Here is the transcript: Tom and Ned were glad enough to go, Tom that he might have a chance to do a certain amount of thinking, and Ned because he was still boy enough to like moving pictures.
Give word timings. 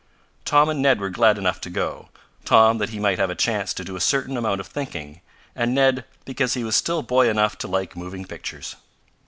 Tom 0.45 0.67
and 0.67 0.81
Ned 0.81 0.99
were 0.99 1.11
glad 1.11 1.37
enough 1.37 1.61
to 1.61 1.69
go, 1.69 2.09
Tom 2.43 2.79
that 2.79 2.89
he 2.89 2.97
might 2.97 3.19
have 3.19 3.29
a 3.29 3.35
chance 3.35 3.71
to 3.75 3.83
do 3.83 3.95
a 3.95 4.01
certain 4.01 4.35
amount 4.35 4.59
of 4.59 4.65
thinking, 4.65 5.21
and 5.55 5.75
Ned 5.75 6.05
because 6.25 6.55
he 6.55 6.63
was 6.63 6.75
still 6.75 7.03
boy 7.03 7.29
enough 7.29 7.55
to 7.59 7.67
like 7.67 7.95
moving 7.95 8.25
pictures. 8.25 8.77